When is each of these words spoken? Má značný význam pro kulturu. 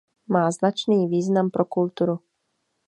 Má 0.27 0.51
značný 0.51 1.07
význam 1.07 1.51
pro 1.53 1.65
kulturu. 1.65 2.19